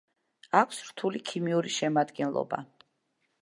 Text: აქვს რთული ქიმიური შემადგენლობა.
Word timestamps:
აქვს 0.59 0.79
რთული 0.87 1.21
ქიმიური 1.31 1.75
შემადგენლობა. 1.77 2.65